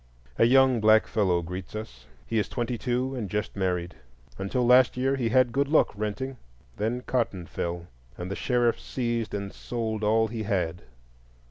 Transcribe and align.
A 0.39 0.45
young 0.45 0.79
black 0.81 1.05
fellow 1.05 1.43
greets 1.43 1.75
us. 1.75 2.07
He 2.25 2.39
is 2.39 2.49
twenty 2.49 2.75
two, 2.75 3.13
and 3.13 3.29
just 3.29 3.55
married. 3.55 3.93
Until 4.39 4.65
last 4.65 4.97
year 4.97 5.15
he 5.15 5.29
had 5.29 5.51
good 5.51 5.67
luck 5.67 5.93
renting; 5.95 6.37
then 6.77 7.01
cotton 7.01 7.45
fell, 7.45 7.85
and 8.17 8.31
the 8.31 8.35
sheriff 8.35 8.79
seized 8.79 9.35
and 9.35 9.53
sold 9.53 10.03
all 10.03 10.27
he 10.27 10.41
had. 10.41 10.81